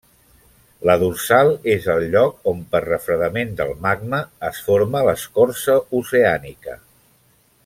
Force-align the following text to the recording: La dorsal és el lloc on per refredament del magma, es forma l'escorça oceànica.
La 0.89 0.95
dorsal 1.03 1.49
és 1.73 1.85
el 1.97 2.05
lloc 2.15 2.49
on 2.53 2.63
per 2.73 2.81
refredament 2.87 3.53
del 3.61 3.75
magma, 3.87 4.25
es 4.51 4.65
forma 4.71 5.07
l'escorça 5.11 5.81
oceànica. 6.01 6.81